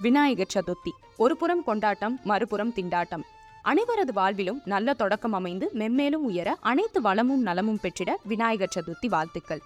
விநாயகர் 0.00 0.46
சதுர்த்தி. 0.54 0.90
ஒருபுறம் 1.16 1.64
கொண்டாட்டம் 1.64 2.20
மறுபுறம் 2.24 2.72
திண்டாட்டம். 2.76 3.22
அனைவரது 3.64 4.12
வாழ்விலும் 4.16 4.62
நல்ல 4.64 4.94
தொடக்கம் 4.94 5.32
அமைந்து 5.32 5.70
மென்மேலும் 5.74 6.24
உயர 6.24 6.56
அனைத்து 6.60 7.00
வளமும் 7.00 7.42
நலமும் 7.42 7.78
பெற்றிட 7.80 8.18
விநாயகர் 8.24 8.68
சதுர்த்தி 8.74 9.06
வாழ்த்துக்கள். 9.06 9.60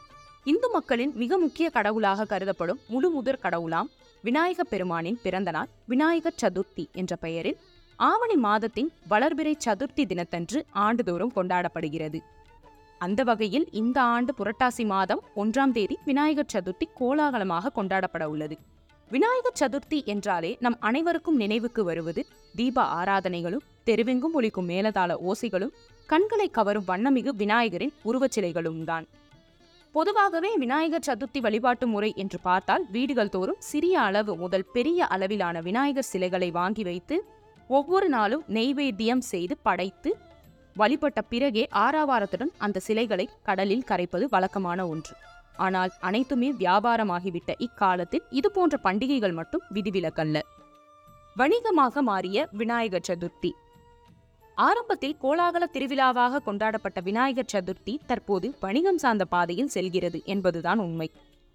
இந்து 0.45 0.71
மக்களின் 0.71 1.13
மிக 1.15 1.39
முக்கிய 1.39 1.71
கடவுளாக 1.71 2.25
கருதப்படும் 2.25 2.79
முழுமுதற் 2.89 3.39
கடவுளாம் 3.43 3.91
விநாயகப் 4.23 4.71
பெருமானின் 4.71 5.19
பிறந்த 5.23 5.51
நாள் 5.51 5.69
விநாயகர் 5.87 6.35
சதுர்த்தி 6.43 6.91
என்ற 6.93 7.17
பெயரில் 7.17 7.57
ஆவணி 7.97 8.37
மாதத்தின் 8.37 8.93
வளர்பிறை 9.11 9.55
சதுர்த்தி 9.65 10.07
தினத்தன்று 10.07 10.65
ஆண்டுதோறும் 10.71 11.33
கொண்டாடப்படுகிறது. 11.37 12.21
அந்த 12.99 13.23
வகையில் 13.23 13.69
இந்த 13.71 14.01
ஆண்டு 14.01 14.35
புரட்டாசி 14.39 14.87
மாதம் 14.87 15.23
ஒன்றாம் 15.37 15.73
தேதி 15.73 15.99
விநாயகர் 16.05 16.47
சதுர்த்தி 16.53 16.85
கோலாகலமாக 16.95 17.71
கொண்டாடப்பட 17.71 18.25
உள்ளது. 18.25 18.59
விநாயகர் 19.11 19.57
சதுர்த்தி 19.61 20.05
என்றாலே 20.05 20.57
நம் 20.61 20.77
அனைவருக்கும் 20.81 21.37
நினைவுக்கு 21.37 21.85
வருவது 21.85 22.23
தீப 22.55 22.83
ஆராதனைகளும் 22.83 23.65
தெருவெங்கும் 23.85 24.35
ஒலிக்கும் 24.35 24.65
மேலதாள 24.65 25.17
ஓசைகளும் 25.23 25.73
கண்களை 26.09 26.51
கவரும் 26.51 26.87
வண்ணமிகு 26.87 27.33
விநாயகரின் 27.37 27.93
உருவச்சிலைகளும் 28.05 28.85
தான் 28.85 29.07
பொதுவாகவே 29.95 30.57
விநாயகர் 30.57 31.07
சதுர்த்தி 31.07 31.41
வழிபாட்டு 31.41 31.87
முறை 31.87 32.13
என்று 32.17 32.39
பார்த்தால் 32.43 32.85
வீடுகள் 32.91 33.29
தோறும் 33.29 33.61
சிறிய 33.61 34.01
அளவு 34.01 34.37
முதல் 34.37 34.67
பெரிய 34.73 35.07
அளவிலான 35.07 35.61
விநாயகர் 35.61 36.11
சிலைகளை 36.13 36.51
வாங்கி 36.51 36.83
வைத்து 36.83 37.19
ஒவ்வொரு 37.69 38.09
நாளும் 38.09 38.45
நெய்வேத்தியம் 38.49 39.25
செய்து 39.33 39.57
படைத்து 39.63 40.13
வழிபட்ட 40.77 41.21
பிறகே 41.23 41.69
ஆறாவாரத்துடன் 41.75 42.53
அந்த 42.59 42.81
சிலைகளை 42.81 43.29
கடலில் 43.43 43.85
கரைப்பது 43.85 44.29
வழக்கமான 44.29 44.87
ஒன்று. 44.89 45.15
ஆனால் 45.57 45.93
அனைத்துமே 46.01 46.53
வியாபாரமாகிவிட்ட 46.53 47.55
இக்காலத்தில் 47.59 48.23
இதுபோன்ற 48.31 48.77
பண்டிகைகள் 48.77 49.33
மட்டும் 49.33 49.63
விதிவிலக்கல்ல. 49.75 50.41
வணிகமாக 51.37 52.03
மாறிய 52.03 52.49
விநாயகர் 52.53 53.09
சதுர்த்தி. 53.09 53.51
ஆரம்பத்தில் 54.55 55.17
கோலாகல 55.23 55.67
திருவிழாவாக 55.73 56.39
கொண்டாடப்பட்ட 56.39 57.01
விநாயகர் 57.01 57.53
சதுர்த்தி 57.53 57.99
தற்போது 58.07 58.57
வணிகம் 58.61 58.99
சார்ந்த 58.99 59.25
பாதையில் 59.25 59.69
செல்கிறது 59.69 60.23
என்பதுதான் 60.25 60.79
உண்மை. 60.79 61.11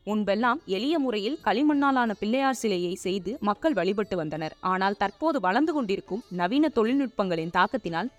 முன்பெல்லாம் 0.05 0.59
எளிய 0.65 0.99
முறையில் 0.99 1.39
களிமண்ணாலான 1.43 2.11
பிள்ளையார் 2.19 2.53
சிலையை 2.53 2.95
செய்து 2.95 3.37
மக்கள் 3.39 3.73
வழிபட்டு 3.73 4.17
வந்தனர். 4.17 4.55
ஆனால் 4.59 4.95
தற்போது 4.95 5.39
வளர்ந்து 5.39 5.73
கொண்டிருக்கும் 5.73 6.23
நவீன 6.29 6.69
தொழில்நுட்பங்களின் 6.75 7.53
தாக்கத்தினால் 7.53 8.11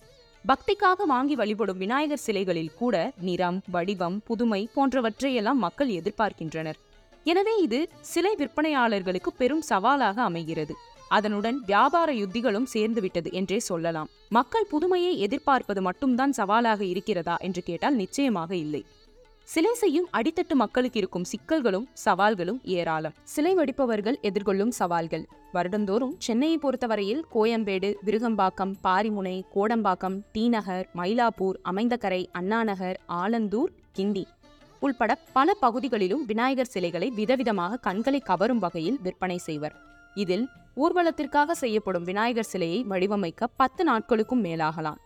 பக்திக்காக 0.51 1.05
வாங்கி 1.07 1.35
வழிபடும் 1.35 1.79
விநாயகர் 1.79 2.23
சிலைகளில் 2.27 2.75
கூட 2.75 2.97
நிறம் 3.21 3.57
வடிவம் 3.75 4.19
புதுமை 4.25 4.69
போன்றவற்றையெல்லாம் 4.75 5.61
மக்கள் 5.65 5.89
எதிர்பார்க்கின்றனர். 5.89 6.79
எனவே 7.25 7.55
இது 7.63 7.89
சிலை 8.01 8.33
விற்பனையாளர்களுக்கு 8.39 9.31
பெரும் 9.37 9.65
சவாலாக 9.69 10.23
அமைகிறது. 10.23 10.75
அதனுடன் 11.09 11.59
வியாபார 11.71 12.13
யுத்திகளும் 12.13 12.69
சேர்ந்துவிட்டது 12.75 13.33
என்றே 13.33 13.59
சொல்லலாம். 13.59 14.09
மக்கள் 14.29 14.71
புதுமையை 14.71 15.13
எதிர்பார்ப்பது 15.19 15.83
மட்டும்தான் 15.83 16.33
சவாலாக 16.33 16.85
இருக்கிறதா 16.85 17.37
என்று 17.49 17.63
கேட்டால் 17.63 17.95
நிச்சயமாக 17.95 18.57
இல்லை. 18.57 18.83
சிலை 19.53 19.75
செய்யும் 19.75 20.09
அடித்தட்டு 20.13 20.55
மக்களுக்கு 20.55 20.99
இருக்கும் 20.99 21.25
சிக்கல்களும் 21.25 21.85
சவால்களும் 22.05 22.59
ஏராளம். 22.63 23.15
சிலை 23.23 23.55
வடிப்பவர்கள் 23.55 24.17
எதிர்கொள்ளும் 24.23 24.73
சவால்கள். 24.79 25.25
வருடந்தோறும் 25.55 26.15
சென்னையை 26.19 26.59
பொறுத்தவரையில் 26.59 27.23
கோயம்பேடு 27.35 27.95
விருகம்பாக்கம் 28.07 28.73
பாரிமுனை 28.85 29.43
கோடம்பாக்கம் 29.55 30.17
டீநகர் 30.35 30.85
மயிலாப்பூர் 30.97 31.61
அமைந்தகரை 31.63 32.29
அண்ணாநகர் 32.39 32.99
ஆலந்தூர் 33.09 33.73
கிண்டி 33.99 34.25
உள்பட 34.81 35.15
பல 35.33 35.55
பகுதிகளிலும் 35.55 36.25
விநாயகர் 36.25 36.73
சிலைகளை 36.75 37.13
விதவிதமாக 37.17 37.81
கண்களை 37.81 38.21
கவரும் 38.21 38.59
வகையில் 38.59 39.01
விற்பனை 39.03 39.39
செய்வர். 39.39 39.77
இதில் 40.15 40.49
ஊர்வலத்திற்காக 40.77 41.51
செய்யப்படும் 41.51 42.05
விநாயகர் 42.05 42.53
சிலையை 42.53 42.85
வடிவமைக்க 42.89 43.47
பத்து 43.57 43.85
நாட்களுக்கும் 43.85 44.45
மேலாகலாம். 44.45 45.01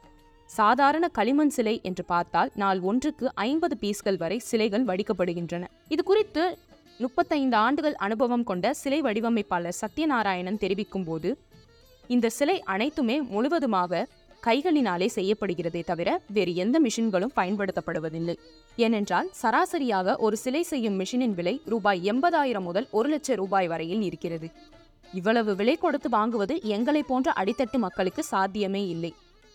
சாதாரண 0.57 1.05
களிமண் 1.19 1.53
சிலை 1.57 1.75
என்று 1.89 2.05
பார்த்தால் 2.13 2.51
நாள் 2.63 2.81
ஒன்றுக்கு 2.91 3.27
ஐம்பது 3.49 3.75
பீஸ்கள் 3.83 4.19
வரை 4.23 4.39
சிலைகள் 4.51 4.87
வடிக்கப்படுகின்றன. 4.91 5.65
இது 5.95 6.03
குறித்து 6.11 6.45
முப்பத்தைந்து 7.03 7.57
ஆண்டுகள் 7.65 7.97
அனுபவம் 8.07 8.47
கொண்ட 8.49 8.73
சிலை 8.81 8.99
வடிவமைப்பாளர் 9.07 9.79
சத்யநாராயணன் 9.83 10.59
தெரிவிக்கும் 10.63 11.07
போது 11.11 11.31
இந்த 12.15 12.31
சிலை 12.39 12.57
அனைத்துமே 12.75 13.17
முழுவதுமாக 13.35 14.03
கைகளினாலே 14.47 15.09
செய்யப்படுகிறதே 15.17 15.83
தவிர 15.91 16.09
வேறு 16.37 16.53
எந்த 16.63 16.77
மிஷின்களும் 16.85 17.35
பயன்படுத்தப்படுவதில்லை. 17.39 18.37
ஏனென்றால் 18.85 19.31
சராசரியாக 19.41 20.17
ஒரு 20.27 20.37
சிலை 20.45 20.63
செய்யும் 20.73 20.99
மிஷினின் 21.01 21.35
விலை 21.39 21.55
ரூபாய் 21.73 22.01
எண்பதாயிரம் 22.13 22.67
முதல் 22.69 22.87
ஒரு 22.99 23.09
லட்சம் 23.15 23.41
ரூபாய் 23.43 23.69
வரையில் 23.73 24.05
இருக்கிறது. 24.09 24.49
இவ்வளவு 25.19 25.53
விலை 25.61 25.75
கொடுத்து 25.85 26.09
வாங்குவது 26.19 26.55
எங்களை 26.77 27.03
போன்ற 27.11 27.31
அடித்தட்டு 27.41 27.79
மக்களுக்கு 27.87 28.25
சாத்தியமே 28.33 28.83
இல்லை. 28.95 29.13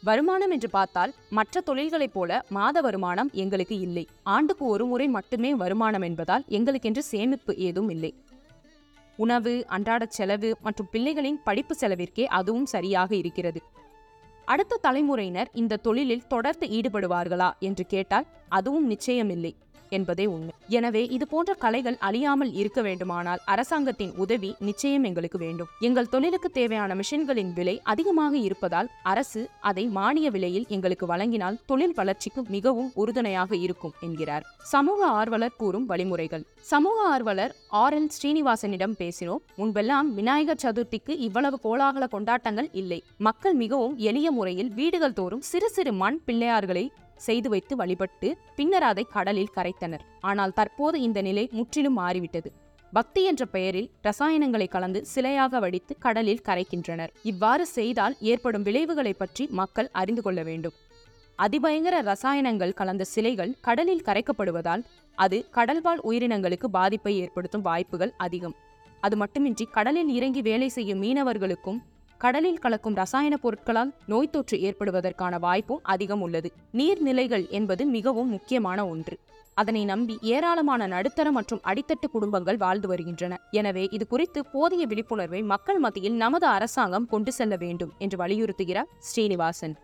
வருமானம் 0.08 0.52
என்று 0.52 0.70
பார்த்தால் 0.70 1.14
மற்ற 1.30 1.62
தொழில்களைப் 1.62 2.14
போல 2.14 2.32
மாத 2.50 2.82
வருமானம் 2.82 3.30
எங்களுக்கு 3.34 3.80
இல்லை. 3.80 4.08
ஆண்டுக்கு 4.24 4.66
ஒரு 4.66 4.86
முறை 4.86 5.08
மட்டுமே 5.08 5.56
வருமானம் 5.56 6.02
என்பதால் 6.02 6.44
எங்களுக்கென்று 6.50 7.00
சேமிப்பு 7.12 7.56
ஏதும் 7.56 7.90
இல்லை. 7.90 8.12
உணவு 9.16 9.54
அன்றாடச் 9.70 10.16
செலவு 10.18 10.56
மற்றும் 10.62 10.90
பிள்ளைகளின் 10.94 11.40
படிப்பு 11.44 11.76
செலவிற்கே 11.80 12.26
அதுவும் 12.40 12.66
சரியாக 12.66 13.16
இருக்கிறது. 13.16 13.62
அடுத்த 14.46 14.80
தலைமுறையினர் 14.82 15.52
இந்த 15.54 15.78
தொழிலில் 15.78 16.28
தொடர்ந்து 16.28 16.68
ஈடுபடுவார்களா 16.68 17.50
என்று 17.60 17.86
கேட்டால் 17.86 18.28
அதுவும் 18.50 18.90
நிச்சயமில்லை. 18.92 19.54
என்பதே 19.90 20.26
உண்மை. 20.26 20.54
எனவே 20.70 21.08
இது 21.08 21.28
போன்ற 21.28 21.54
கலைகள் 21.54 21.98
அழியாமல் 22.00 22.54
இருக்க 22.54 22.82
வேண்டுமானால் 22.82 23.40
அரசாங்கத்தின் 23.46 24.14
உதவி 24.16 24.56
நிச்சயம் 24.60 25.04
எங்களுக்கு 25.04 25.38
வேண்டும். 25.38 25.68
எங்கள் 25.80 26.10
தொழிலுக்கு 26.10 26.52
தேவையான 26.52 26.96
மிஷின்களின் 26.96 27.54
விலை 27.54 27.82
அதிகமாக 27.84 28.38
இருப்பதால் 28.38 28.90
அரசு 29.04 29.50
அதை 29.60 29.88
மானிய 29.88 30.30
விலையில் 30.30 30.66
எங்களுக்கு 30.68 31.06
வழங்கினால் 31.06 31.60
தொழில் 31.66 31.94
வளர்ச்சிக்கு 31.94 32.44
மிகவும் 32.48 32.92
உறுதுணையாக 32.96 33.56
இருக்கும் 33.56 33.94
என்கிறார். 34.00 34.46
சமூக 34.64 35.06
ஆர்வலர் 35.06 35.56
கூறும் 35.58 35.86
வழிமுறைகள். 35.86 36.46
சமூக 36.62 37.08
ஆர்வலர் 37.08 37.56
ஆர். 37.68 37.94
எல். 37.94 38.10
ஸ்ரீனிவாசனிடம் 38.18 38.96
பேசினோம் 39.00 39.42
முன்பெல்லாம் 39.58 40.14
விநாயகர் 40.14 40.64
சதுர்த்திக்கு 40.64 41.10
இவ்வளவு 41.10 41.60
கோலாகல 41.64 42.08
கொண்டாட்டங்கள் 42.08 42.70
இல்லை. 42.74 43.04
மக்கள் 43.18 43.54
மிகவும் 43.54 43.98
எளிய 43.98 44.32
முறையில் 44.32 44.70
வீடுகள் 44.70 45.14
தோறும் 45.14 45.42
சிறு 45.42 45.70
சிறு 45.70 45.94
மண் 45.94 46.20
பிள்ளையார்களை 46.26 46.92
செய்து 47.16 47.50
வைத்து 47.50 47.76
வழிபட்டு 47.76 48.38
பின்னர் 48.56 48.84
அதை 48.84 49.06
கடலில் 49.16 49.56
கரைத்தனர். 49.56 50.06
ஆனால் 50.22 50.54
தற்போது 50.54 51.02
இந்த 51.02 51.22
நிலை 51.22 51.50
முற்றிலும் 51.52 51.98
மாறிவிட்டது. 52.02 52.52
பக்தி 52.94 53.24
என்ற 53.24 53.44
பெயரில் 53.46 53.90
ரசாயனங்களை 54.04 54.68
கலந்து 54.68 55.00
சிலையாக 55.16 55.60
வடித்து 55.60 55.96
கடலில் 56.00 56.44
கரைக்கின்றனர். 56.48 57.14
இவ்வாறு 57.24 57.66
செய்தால் 57.66 58.16
ஏற்படும் 58.32 58.62
விளைவுகளை 58.62 59.14
பற்றி 59.14 59.48
மக்கள் 59.52 59.90
அறிந்து 59.92 60.22
கொள்ள 60.22 60.44
வேண்டும். 60.44 60.76
அதிபயங்கர 61.40 61.96
ரசாயனங்கள் 62.02 62.78
கலந்த 62.80 63.04
சிலைகள் 63.14 63.56
கடலில் 63.62 64.06
கரைக்கப்படுவதால் 64.06 64.84
அது 65.18 65.38
கடல்வாழ் 65.58 66.02
உயிரினங்களுக்கு 66.10 66.68
பாதிப்பை 66.78 67.14
ஏற்படுத்தும் 67.24 67.62
வாய்ப்புகள் 67.62 68.14
அதிகம். 68.18 68.56
அது 69.02 69.16
மட்டுமின்றி 69.18 69.66
கடலில் 69.78 70.10
இறங்கி 70.10 70.42
வேலை 70.42 70.70
செய்யும் 70.70 71.02
மீனவர்களுக்கும் 71.02 71.82
கடலில் 72.18 72.60
கலக்கும் 72.60 72.96
ரசாயன 72.96 73.38
பொருட்களால் 73.38 73.94
நோய் 74.06 74.30
தொற்று 74.30 74.58
ஏற்படுவதற்கான 74.60 75.40
வாய்ப்பும் 75.40 75.82
அதிகம் 75.84 76.22
உள்ளது. 76.22 76.52
நீர்நிலைகள் 76.74 77.50
என்பது 77.50 77.86
மிகவும் 77.86 78.30
முக்கியமான 78.30 78.88
ஒன்று. 78.88 79.18
அதனை 79.54 79.86
நம்பி 79.86 80.16
ஏராளமான 80.22 80.88
நடுத்தர 80.88 81.32
மற்றும் 81.32 81.62
அடித்தட்டு 81.64 82.08
குடும்பங்கள் 82.12 82.58
வாழ்ந்து 82.58 82.88
வருகின்றன. 82.88 83.34
எனவே 83.52 83.88
இது 83.92 84.08
குறித்து 84.08 84.46
போதிய 84.46 84.86
விழிப்புணர்வை 84.88 85.42
மக்கள் 85.44 85.80
மத்தியில் 85.80 86.16
நமது 86.16 86.48
அரசாங்கம் 86.48 87.08
கொண்டு 87.08 87.32
செல்ல 87.32 87.56
வேண்டும் 87.56 87.94
என்று 87.98 88.18
வலியுறுத்துகிறார் 88.18 88.90
ஸ்ரீனிவாசன். 89.00 89.76